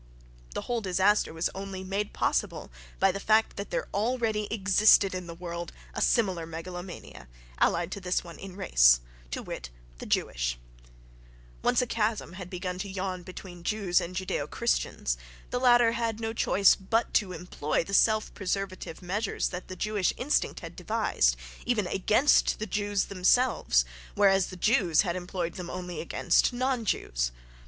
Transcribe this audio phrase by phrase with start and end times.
[0.55, 5.27] The whole disaster was only made possible by the fact that there already existed in
[5.27, 7.27] the world a similar megalomania,
[7.59, 9.69] allied to this one in race, to wit,
[9.99, 10.57] the Jewish:
[11.61, 15.19] once a chasm began to yawn between Jews and Judaeo Christians,
[15.51, 20.13] the latter had no choice but to employ the self preservative measures that the Jewish
[20.17, 26.01] instinct had devised, even against the Jews themselves, whereas the Jews had employed them only
[26.01, 27.31] against non Jews.